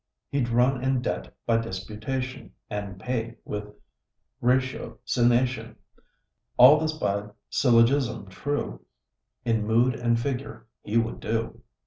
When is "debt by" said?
1.03-1.57